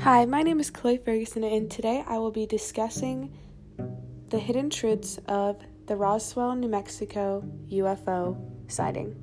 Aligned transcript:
Hi, 0.00 0.26
my 0.26 0.42
name 0.42 0.60
is 0.60 0.70
Chloe 0.70 0.98
Ferguson, 0.98 1.44
and 1.44 1.70
today 1.70 2.04
I 2.06 2.18
will 2.18 2.30
be 2.30 2.46
discussing 2.46 3.32
the 4.28 4.38
hidden 4.38 4.68
truths 4.68 5.18
of 5.28 5.56
the 5.86 5.96
Roswell, 5.96 6.54
New 6.56 6.68
Mexico 6.68 7.42
UFO 7.70 8.36
sighting. 8.70 9.14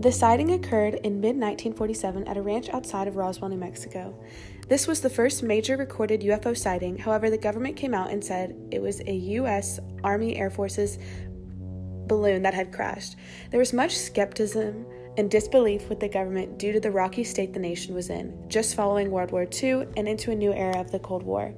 The 0.00 0.10
sighting 0.10 0.52
occurred 0.52 0.94
in 0.94 1.20
mid 1.20 1.36
1947 1.36 2.26
at 2.26 2.38
a 2.38 2.40
ranch 2.40 2.70
outside 2.70 3.06
of 3.06 3.16
Roswell, 3.16 3.50
New 3.50 3.58
Mexico. 3.58 4.18
This 4.66 4.86
was 4.86 5.02
the 5.02 5.10
first 5.10 5.42
major 5.42 5.76
recorded 5.76 6.22
UFO 6.22 6.56
sighting, 6.56 6.96
however, 6.96 7.28
the 7.28 7.36
government 7.36 7.76
came 7.76 7.92
out 7.92 8.10
and 8.10 8.24
said 8.24 8.56
it 8.70 8.80
was 8.80 9.00
a 9.00 9.12
U.S. 9.12 9.78
Army 10.02 10.36
Air 10.36 10.48
Force's 10.48 10.98
balloon 12.06 12.42
that 12.42 12.54
had 12.54 12.72
crashed. 12.72 13.16
There 13.50 13.60
was 13.60 13.72
much 13.72 13.96
skepticism 13.96 14.86
and 15.16 15.30
disbelief 15.30 15.88
with 15.88 16.00
the 16.00 16.08
government 16.08 16.58
due 16.58 16.72
to 16.72 16.80
the 16.80 16.90
rocky 16.90 17.24
state 17.24 17.52
the 17.52 17.60
nation 17.60 17.94
was 17.94 18.10
in, 18.10 18.48
just 18.48 18.74
following 18.74 19.10
World 19.10 19.32
War 19.32 19.46
II 19.50 19.86
and 19.96 20.08
into 20.08 20.30
a 20.30 20.36
new 20.36 20.52
era 20.52 20.80
of 20.80 20.90
the 20.90 20.98
Cold 20.98 21.22
War. 21.22 21.54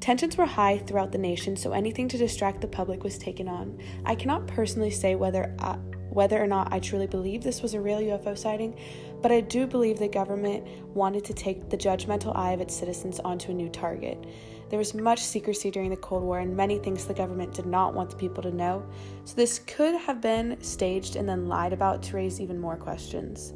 Tensions 0.00 0.36
were 0.36 0.46
high 0.46 0.78
throughout 0.78 1.12
the 1.12 1.18
nation, 1.18 1.56
so 1.56 1.72
anything 1.72 2.08
to 2.08 2.18
distract 2.18 2.60
the 2.60 2.66
public 2.66 3.04
was 3.04 3.18
taken 3.18 3.48
on. 3.48 3.78
I 4.04 4.16
cannot 4.16 4.48
personally 4.48 4.90
say 4.90 5.14
whether 5.14 5.54
I, 5.60 5.78
whether 6.10 6.42
or 6.42 6.46
not 6.46 6.72
I 6.72 6.80
truly 6.80 7.06
believe 7.06 7.42
this 7.42 7.62
was 7.62 7.74
a 7.74 7.80
real 7.80 7.98
UFO 7.98 8.36
sighting, 8.36 8.78
but 9.22 9.32
I 9.32 9.40
do 9.40 9.66
believe 9.66 9.98
the 9.98 10.08
government 10.08 10.66
wanted 10.94 11.24
to 11.26 11.32
take 11.32 11.70
the 11.70 11.76
judgmental 11.76 12.36
eye 12.36 12.52
of 12.52 12.60
its 12.60 12.74
citizens 12.74 13.20
onto 13.20 13.52
a 13.52 13.54
new 13.54 13.68
target. 13.68 14.22
There 14.72 14.78
was 14.78 14.94
much 14.94 15.20
secrecy 15.20 15.70
during 15.70 15.90
the 15.90 15.98
Cold 15.98 16.22
War 16.22 16.38
and 16.38 16.56
many 16.56 16.78
things 16.78 17.04
the 17.04 17.12
government 17.12 17.52
did 17.52 17.66
not 17.66 17.92
want 17.92 18.08
the 18.08 18.16
people 18.16 18.42
to 18.42 18.50
know, 18.50 18.82
so 19.26 19.34
this 19.36 19.58
could 19.58 19.94
have 19.96 20.22
been 20.22 20.56
staged 20.62 21.16
and 21.16 21.28
then 21.28 21.46
lied 21.46 21.74
about 21.74 22.02
to 22.04 22.16
raise 22.16 22.40
even 22.40 22.58
more 22.58 22.78
questions. 22.78 23.52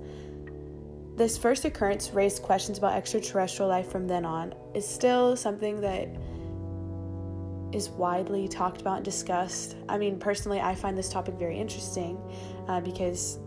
This 1.16 1.38
first 1.38 1.64
occurrence 1.64 2.10
raised 2.10 2.42
questions 2.42 2.76
about 2.76 2.92
extraterrestrial 2.92 3.70
life 3.70 3.90
from 3.90 4.06
then 4.06 4.26
on, 4.26 4.54
is 4.74 4.86
still 4.86 5.38
something 5.38 5.80
that 5.80 6.06
is 7.74 7.88
widely 7.88 8.46
talked 8.46 8.82
about 8.82 8.96
and 8.96 9.04
discussed. 9.06 9.74
I 9.88 9.96
mean, 9.96 10.18
personally, 10.18 10.60
I 10.60 10.74
find 10.74 10.98
this 10.98 11.08
topic 11.08 11.36
very 11.36 11.58
interesting 11.58 12.18
uh, 12.68 12.82
because 12.82 13.38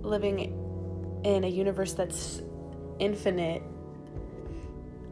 living 0.00 1.22
in 1.24 1.44
a 1.44 1.48
universe 1.48 1.92
that's 1.92 2.42
infinite, 2.98 3.62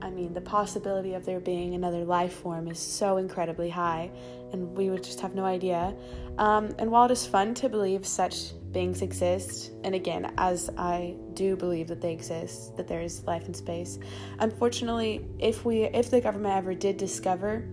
I 0.04 0.10
mean, 0.10 0.34
the 0.34 0.40
possibility 0.42 1.14
of 1.14 1.24
there 1.24 1.40
being 1.40 1.74
another 1.74 2.04
life 2.04 2.34
form 2.34 2.68
is 2.68 2.78
so 2.78 3.16
incredibly 3.16 3.70
high, 3.70 4.10
and 4.52 4.76
we 4.76 4.90
would 4.90 5.02
just 5.02 5.18
have 5.20 5.34
no 5.34 5.46
idea. 5.46 5.96
Um, 6.36 6.74
and 6.78 6.90
while 6.90 7.06
it 7.06 7.10
is 7.10 7.26
fun 7.26 7.54
to 7.54 7.70
believe 7.70 8.06
such 8.06 8.52
beings 8.70 9.00
exist, 9.00 9.72
and 9.82 9.94
again, 9.94 10.30
as 10.36 10.68
I 10.76 11.14
do 11.32 11.56
believe 11.56 11.88
that 11.88 12.02
they 12.02 12.12
exist, 12.12 12.76
that 12.76 12.86
there 12.86 13.00
is 13.00 13.24
life 13.24 13.48
in 13.48 13.54
space, 13.54 13.98
unfortunately, 14.40 15.26
if 15.38 15.64
we, 15.64 15.84
if 15.84 16.10
the 16.10 16.20
government 16.20 16.54
ever 16.54 16.74
did 16.74 16.98
discover 16.98 17.66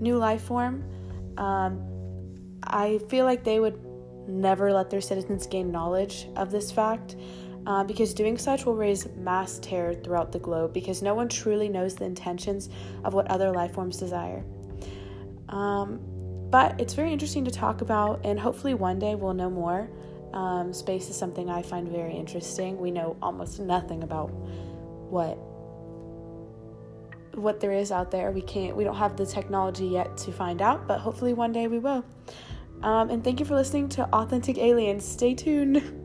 new 0.00 0.16
life 0.16 0.44
form, 0.44 0.82
um, 1.36 1.84
I 2.62 3.00
feel 3.10 3.26
like 3.26 3.44
they 3.44 3.60
would 3.60 3.78
never 4.26 4.72
let 4.72 4.88
their 4.88 5.02
citizens 5.02 5.46
gain 5.46 5.70
knowledge 5.70 6.26
of 6.36 6.50
this 6.50 6.72
fact. 6.72 7.16
Uh, 7.66 7.82
because 7.82 8.12
doing 8.12 8.36
such 8.36 8.66
will 8.66 8.74
raise 8.74 9.06
mass 9.16 9.58
terror 9.60 9.94
throughout 9.94 10.32
the 10.32 10.38
globe 10.38 10.74
because 10.74 11.00
no 11.00 11.14
one 11.14 11.28
truly 11.28 11.68
knows 11.68 11.94
the 11.94 12.04
intentions 12.04 12.68
of 13.04 13.14
what 13.14 13.26
other 13.28 13.50
life 13.50 13.72
forms 13.72 13.96
desire. 13.96 14.44
Um, 15.48 16.00
but 16.50 16.78
it's 16.78 16.94
very 16.94 17.12
interesting 17.12 17.44
to 17.46 17.50
talk 17.50 17.80
about, 17.80 18.20
and 18.24 18.38
hopefully 18.38 18.74
one 18.74 18.98
day 18.98 19.14
we'll 19.14 19.34
know 19.34 19.50
more. 19.50 19.88
Um, 20.34 20.72
space 20.72 21.08
is 21.08 21.16
something 21.16 21.48
I 21.48 21.62
find 21.62 21.88
very 21.88 22.14
interesting. 22.14 22.78
We 22.78 22.90
know 22.90 23.16
almost 23.22 23.60
nothing 23.60 24.02
about 24.02 24.26
what 24.28 25.38
what 27.34 27.60
there 27.60 27.72
is 27.72 27.90
out 27.90 28.10
there. 28.10 28.30
We 28.30 28.42
can't. 28.42 28.76
We 28.76 28.84
don't 28.84 28.96
have 28.96 29.16
the 29.16 29.26
technology 29.26 29.86
yet 29.86 30.16
to 30.18 30.32
find 30.32 30.62
out, 30.62 30.86
but 30.86 31.00
hopefully 31.00 31.32
one 31.32 31.52
day 31.52 31.66
we 31.66 31.78
will. 31.78 32.04
Um, 32.82 33.10
and 33.10 33.24
thank 33.24 33.40
you 33.40 33.46
for 33.46 33.54
listening 33.54 33.88
to 33.90 34.04
Authentic 34.12 34.58
Aliens. 34.58 35.04
Stay 35.04 35.34
tuned. 35.34 36.00